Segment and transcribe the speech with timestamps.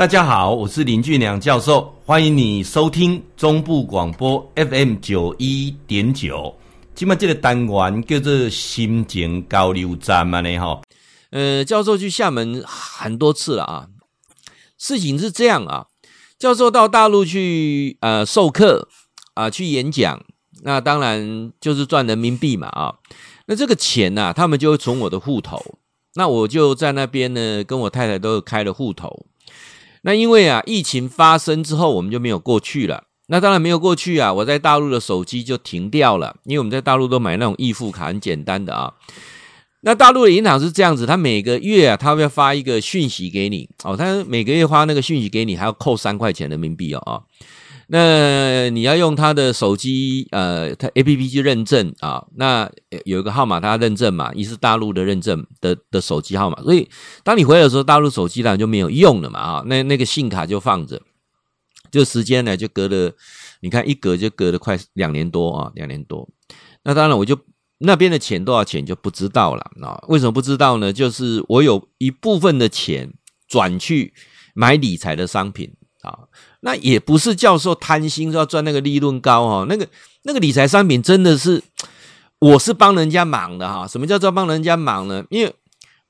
[0.00, 6.56] 大家好，我是林俊良教授，欢迎你收听中部广播 FM 九一点九。
[6.94, 10.80] 今麦这个单元叫做心情交流站嘛呢哈。
[11.32, 13.88] 呃，教授去厦门很多次了啊。
[14.78, 15.84] 事情是这样啊，
[16.38, 18.88] 教授到大陆去呃授课
[19.34, 20.24] 啊，去演讲，
[20.62, 22.94] 那当然就是赚人民币嘛啊。
[23.48, 25.62] 那这个钱呢、啊，他们就会从我的户头，
[26.14, 29.26] 那我就在那边呢，跟我太太都开了户头。
[30.02, 33.04] 那因为啊，疫情发生之后，我们就没有过去了。
[33.28, 38.92] 那当然没有过去啊，我在大陆的手机就停掉了，因为我们在大陆都买那种易付卡，很简单的啊。
[39.82, 47.22] 那大陆的银行是这样子，他每个月啊，他会发一个讯息给你哦，他每个月发那个讯息给你，还要扣三块钱人民币哦啊。
[47.92, 52.24] 那你要用他的手机，呃，他 APP 去认证啊。
[52.36, 52.70] 那
[53.04, 56.62] 有一个号码，他要认证嘛，一是大陆的认证的的手机号码。
[56.62, 56.88] 所以
[57.24, 59.62] 当你回来的时候，大陆手机呢就没有用了嘛啊。
[59.66, 61.02] 那那个信卡就放着，
[61.90, 63.12] 就时间呢就隔了，
[63.60, 66.28] 你看一隔就隔了快两年多啊，两年多。
[66.84, 67.36] 那当然我就
[67.78, 70.00] 那边的钱多少钱就不知道了啊。
[70.06, 70.92] 为什么不知道呢？
[70.92, 73.12] 就是我有一部分的钱
[73.48, 74.14] 转去
[74.54, 75.74] 买理财的商品。
[76.02, 76.18] 啊，
[76.60, 79.86] 那也不是教授贪心说要赚那个利润高哦，那个
[80.22, 81.62] 那个理财商品真的是，
[82.38, 83.86] 我是帮人家忙的哈。
[83.86, 85.24] 什么叫做帮人家忙呢？
[85.28, 85.54] 因为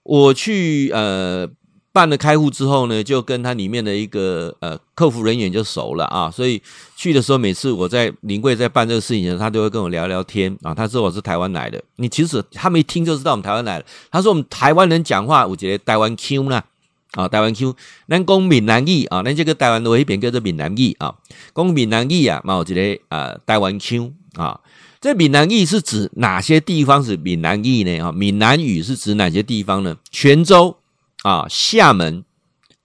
[0.04, 1.48] 我去呃
[1.92, 6.62] 办了开户之后呢，就跟他里面的一个呃客服人员就熟了啊，所以
[6.94, 10.72] 去的时候每次我在临柜在办这个事情的时候，他都会跟我聊聊天啊。
[10.72, 13.84] 他说我是台湾来的，你其实他们一听就知道我们台湾来的。
[14.10, 16.62] 他说我们台湾人讲话，我觉得台湾 Q 呢。
[17.12, 17.74] 啊，台湾 Q，
[18.08, 21.14] 咱讲闽南语啊，咱这个台湾话一边叫做闽南语啊，
[21.54, 24.60] 讲闽南语啊，嘛有一个啊，台湾 Q 啊，
[25.00, 27.98] 这闽南语是指哪些地方是闽南语呢？
[28.04, 29.96] 啊，闽南语是指哪些地方呢？
[30.10, 30.78] 泉州
[31.22, 32.24] 啊，厦门、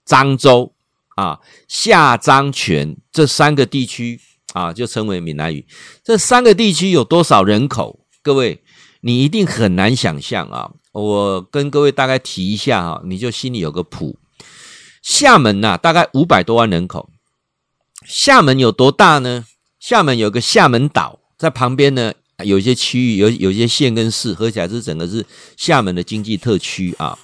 [0.07, 0.73] 漳州
[1.15, 4.19] 啊，厦漳泉这三个地区
[4.53, 5.67] 啊，就称为闽南语。
[6.03, 7.99] 这三个地区有多少人口？
[8.23, 8.63] 各位，
[9.01, 10.71] 你一定很难想象啊。
[11.01, 14.17] 我跟各位大概提一下哈，你就心里有个谱。
[15.01, 17.09] 厦门呐、大概五百多万人口。
[18.05, 19.43] 厦门有多大呢？
[19.77, 22.13] 厦门有个厦门岛，在旁边呢，
[22.45, 25.25] 有一些区域，有有一些县跟市合起来是整个是
[25.57, 27.19] 厦门的经济特区啊。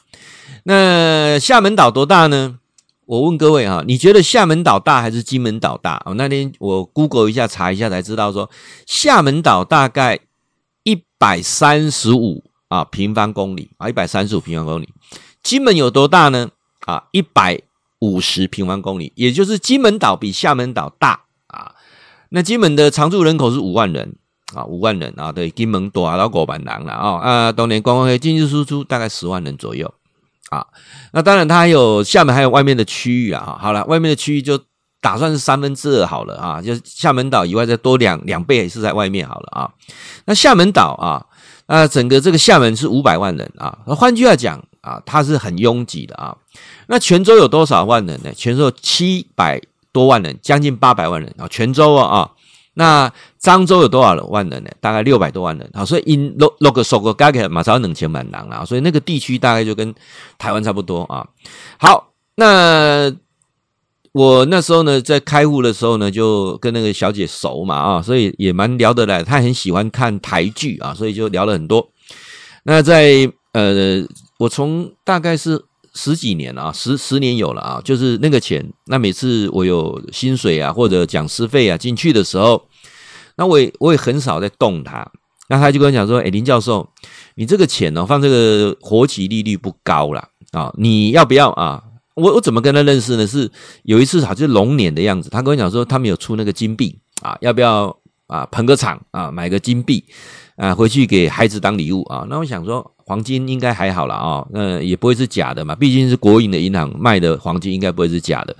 [0.66, 2.60] 那厦门岛多大呢？
[3.06, 6.02] 我问各位哈，你觉得厦门岛大还是金门岛大？
[6.06, 8.50] 我那天我 Google 一下查一下才知道说，
[8.86, 10.20] 厦门岛大概
[10.84, 12.44] 一百三十五。
[12.72, 14.88] 啊，平方公里啊，一百三十五平方公里。
[15.44, 16.50] 金门有多大呢？
[16.86, 17.60] 啊，一百
[18.00, 21.76] 五十平方公里，也就是金门岛比厦门岛大啊。
[22.30, 24.16] 那金门的常住人口是五万人
[24.56, 27.20] 啊，五万人啊，对，金门多啊到过万人了啊。
[27.20, 29.94] 啊，当年观光业进进出出大概十万人左右
[30.50, 30.66] 啊。
[31.12, 33.60] 那当然，它还有厦门还有外面的区域啊。
[33.60, 34.58] 好了，外面的区域就
[35.02, 39.70] 打算是三分之二好了啊，就是厦门岛以外再多两两倍是在外面好了啊。
[40.24, 41.28] 那厦门岛啊。
[41.72, 46.36] 啊，整个这个厦门是五百万人啊，换句话讲啊，它是很拥挤的啊。
[46.88, 48.34] 那泉州有多少万人呢？
[48.36, 49.62] 泉州有七百
[49.94, 51.48] 多万人，将近八百万人啊。
[51.48, 52.32] 泉州啊啊，
[52.74, 53.10] 那
[53.42, 54.70] 漳州有多少万人呢？
[54.82, 55.86] 大概六百多万人啊。
[55.86, 58.66] 所以因六六个数个加起来马上两千万人啊。
[58.66, 59.96] 所以那个地区大概就跟
[60.38, 61.26] 台湾差不多啊。
[61.80, 63.10] 好，那。
[64.14, 69.24] 我那时候呢，在开户的时候呢，就跟那个小姐熟嘛啊，所以也蛮聊得来。
[69.24, 71.90] 她很喜欢看台剧啊，所以就聊了很多。
[72.64, 74.06] 那在呃，
[74.38, 75.64] 我从大概是
[75.94, 78.74] 十几年啊，十十年有了啊，就是那个钱。
[78.88, 82.68] 那每次我有薪水啊，或者讲师费啊进去的时候，
[83.38, 85.10] 那我也我也很少在动它。
[85.48, 86.88] 那他就跟我讲说：“哎，林教授，
[87.36, 91.84] 你这个钱呢，放这个活期利率不高了啊，你要不要啊？”
[92.14, 93.26] 我我怎么跟他认识呢？
[93.26, 93.50] 是
[93.84, 97.96] 有一次好像龙年的样子，他跟我讲说他们有出那个金币啊，要不要
[98.28, 100.04] 啊捧个场啊，买个金币
[100.58, 102.26] 啊回去给孩子当礼物啊？
[102.30, 108.56] 那我想说黄金应该还好了啊，那也不会是假的嘛，毕竟是国营的银行卖的黄金应该不会是假的。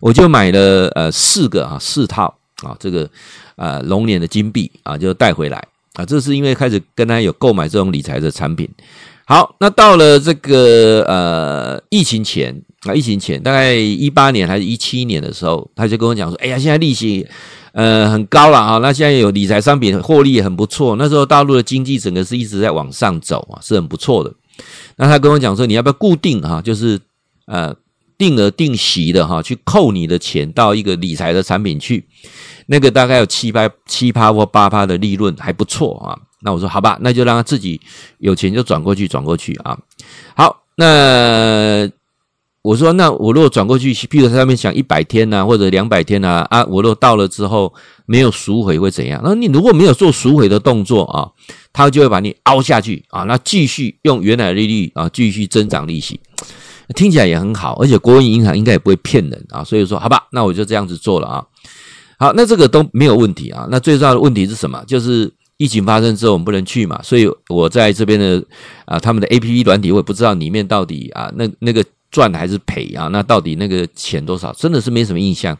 [0.00, 3.08] 我就买了呃四个啊四套啊这个
[3.56, 8.68] 呃龙年的金币啊就带回来啊，这是因为开始跟他有购买这种理财的产品。
[9.30, 12.60] 好，那到了这个呃疫情前。
[12.80, 17.24] 啊，疫情前大概一八年还是一七年的时候，他就跟我讲说：“哎呀，现在利息
[17.72, 20.96] 呃很高了啊，那现在有理财商品获利也很不错。
[20.96, 24.34] 那时候大陆的经济整个是一直在往上走啊，是很不错的。
[24.96, 26.98] 那他跟我讲说，你要不要固定哈，就是
[27.46, 27.72] 呃
[28.16, 32.06] 定额定息的哈，去扣你的钱到一个理财的产品去，
[32.66, 36.18] 那个大概有七八七趴或八趴的利润，还不错啊。
[36.42, 37.80] 那我说好吧，那就让他自己
[38.18, 39.78] 有钱就转过去，转过去啊。
[40.36, 41.90] 好，那。
[42.62, 47.72] 我说那我如果转过去，譬如他上面想一百天呐、或者两百天呐，啊，我如果到了之后
[48.04, 49.18] 没有赎回会怎样？
[49.24, 51.24] 那你如果没有做赎回的动作啊，
[51.72, 56.20] 他就会把你凹下去啊，那继续用原来的利率啊继续增长利息，
[56.94, 61.42] 听起来也很好，而且国营银行应该也不会骗人啊，所以说好吧，那我就这样子做了啊。
[62.18, 63.66] 好，那这个都没有问题啊。
[63.70, 64.84] 那最重要的问题是什么？
[64.86, 66.98] 就是疫情发生之后，我们不能去嘛。
[67.02, 68.42] 所以我在这边的
[68.86, 73.08] 啊，他们的 APP 软体，我也不知道里面到底啊，那那个赚还是赔啊？
[73.08, 74.50] 那到底那个钱多少？
[74.54, 75.54] 真的是没什么印象。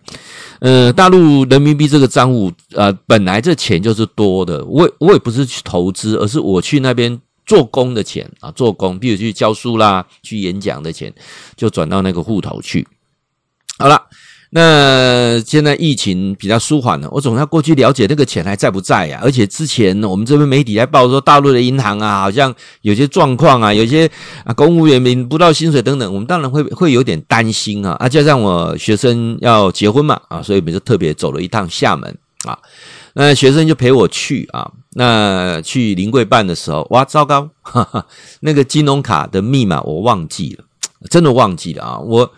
[0.60, 4.64] 呃，大陆人民币这个账户啊，本来这钱就是多的。
[4.64, 11.12] 我我也不是去投资，而是我去那边做工的钱啊，做工，比如去教书啦，去演讲的钱，
[11.56, 12.88] 就转到那个户头去。
[13.78, 14.06] 好了。
[14.52, 19.20] 那现在疫情比较舒缓了，我总要过去了解那个钱还在不在呀？
[19.22, 22.52] 而且之前我们这边媒体还报说，大陆的银行啊，好像
[22.82, 24.10] 有些状况啊，有些
[24.44, 27.92] 啊公务员领不到薪水等等，我们当然会会有点担心啊。
[28.00, 32.58] 啊，加上我学生要结婚嘛，啊，所以我们就特别走了一趟厦门啊。
[33.14, 34.68] 那学生就陪我去啊。
[34.94, 38.04] 那去临柜办的时候，哇，糟糕，哈哈，
[38.40, 40.64] 那个金融卡的密码我忘记了，
[41.08, 42.28] 真的忘记了啊，我。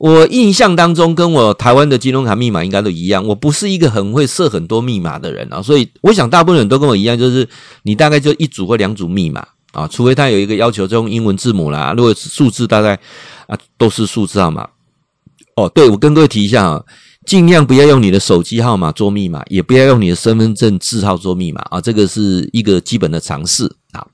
[0.00, 3.22] 我印象当中，跟我台湾的金融卡密码应该都一样。
[3.26, 7.46] 我不是一个很会设很多密码的人啊，所以我想大部分人都跟我一样，就是
[7.82, 11.92] 你大概就一组或两组密码啊，除非他有一个要求，就用英文字母啦。
[11.94, 12.98] 如果是数字，大概
[13.46, 14.66] 啊都是数字号码。
[15.56, 16.82] 哦，对，我跟各位提一下啊，
[17.26, 24.06] 尽量不要用你的手机号码做密码，也不要用你的身份证字号做密码啊，这个是一个基本的常识啊。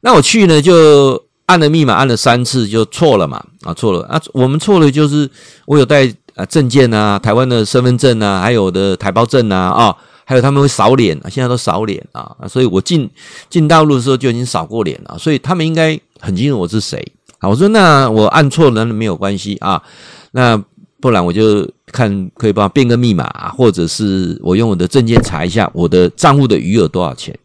[0.00, 1.30] 那我去呢就。
[1.52, 5.28] 按了密码按了三次就错了嘛，啊错了啊，我们错了就是
[5.66, 9.94] 我有带啊证件啊，台湾的身份证啊，还有的台胞证啊，啊，
[10.24, 13.06] 还有他们会扫脸啊，现在都扫脸啊，所以我进
[13.50, 17.06] 进大陆的时候就已经扫过脸了，所以他们应该很清楚我是谁
[17.38, 17.48] 啊。
[17.50, 19.82] 我说那我按错了没有关系啊，
[20.30, 20.56] 那
[21.02, 23.26] 不然我就看可以帮我变个密码，
[23.58, 27.38] 或者是我用我的证件查一下我的账户的余额多少钱。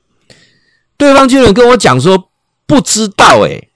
[0.98, 2.30] 对方居然跟我讲说
[2.66, 3.70] 不知道诶、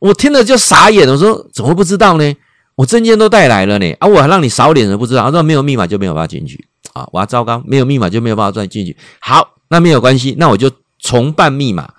[0.00, 2.34] 我听了就傻眼了，我说怎么会不知道呢？
[2.74, 8.96] 我证件都带来了呢，啊，我还让你扫脸都不知道，他说没有密码就没有办法进去啊，哇，糟糕，没有密码就没有办法再进去。
[9.18, 11.92] 好，那没有关系，那我就重办密码，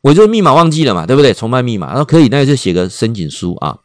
[0.00, 1.34] 我就密码忘记了嘛，对不对？
[1.34, 3.76] 重办密码，他说可以，那就写个申请书啊，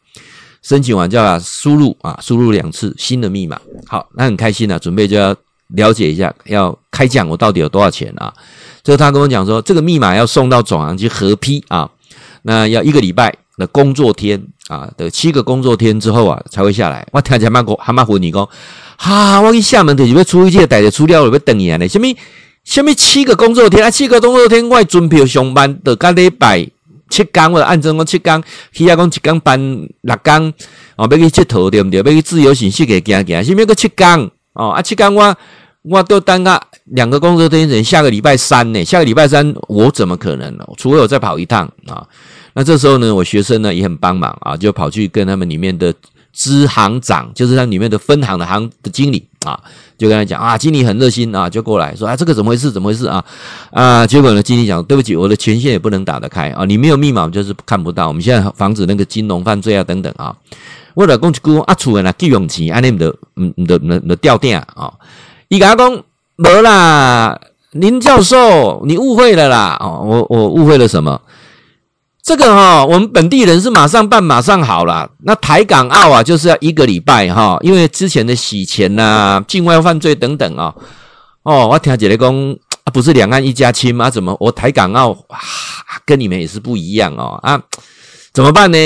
[0.61, 3.59] 申请完就要输入啊，输入两次新的密码。
[3.87, 5.35] 好，那很开心了，准备就要
[5.69, 8.31] 了解一下，要开奖，我到底有多少钱啊？
[8.83, 11.89] 就他跟我讲说，这个密码要送到总行去核批啊，
[12.43, 13.33] 那要一个礼拜。
[13.59, 17.05] 那工作天啊，的七个工作天之后啊，才会下来。
[17.11, 18.47] 我听见蛮过，还蛮唬你讲，
[18.97, 21.77] 哈，我去厦门就要出一届带着出掉了，要等你啊！
[21.77, 22.07] 呢，什么
[22.63, 23.89] 什么七个工作天啊？
[23.89, 26.69] 七个工作天，我准备上班的，个礼拜
[27.09, 29.59] 七天，我按正讲七天，起码讲一天班
[30.01, 30.53] 六天
[30.95, 31.97] 哦，要去佚佗对不对？
[31.99, 34.69] 要去自由行去给行行，什么个七天哦？
[34.69, 35.35] 啊，七天我
[35.81, 38.85] 我都等个两个工作天，等下个礼拜三呢？
[38.85, 40.67] 下个礼拜三我怎么可能呢？
[40.77, 42.05] 除非我再跑一趟啊。
[42.57, 45.93] 那这时候呢，我学生呢也很帮忙啊，就跑去跟他们里面的
[46.33, 49.59] 支行长，就是他里面的分行的行的经理啊，
[49.95, 52.71] 就跟他讲啊，经理很热心啊，就过来说啊，这个怎么回事？
[52.71, 53.23] 怎么回事啊？
[53.69, 58.07] 啊，结果呢，经理讲，对不起，我的权限也不能打得开啊，你没有密码，就是看不到。
[58.07, 60.35] 我们现在防止那个金融犯罪啊，等等啊。
[60.95, 64.91] 我老公去讲啊，出来了，借用钱，安尼的，嗯，的，的，的掉电啊。
[65.49, 66.03] 伊甲我讲，
[66.37, 67.39] 没啦，
[67.73, 69.77] 林教授，你误会了啦。
[69.79, 71.21] 哦，我我误会了什么？
[72.27, 75.09] 这个哈，我们本地人是马上办，马上好了。
[75.19, 80.75] 那台港澳啊，就是要一个礼拜哈，因为之前的洗钱呐、境外犯罪等等啊。
[81.43, 82.57] 哦，我听姐姐讲，
[82.91, 84.09] 不是两岸一家亲吗？
[84.09, 85.17] 怎么我台港澳
[86.05, 87.39] 跟你们也是不一样哦？
[87.43, 87.63] 啊，
[88.33, 88.77] 怎么办呢？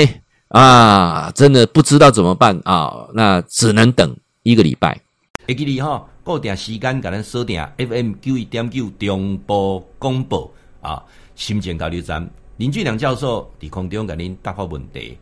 [0.50, 3.08] 啊，真的不知道怎么办啊。
[3.14, 5.00] 那只能等一个礼拜。
[5.48, 10.48] 会记你哈，固定时间给咱锁定 FM 九一点九中波广播
[10.80, 11.02] 啊，
[11.34, 12.30] 新店交流站。
[12.62, 15.18] 林俊良教授伫空中给您答复问题。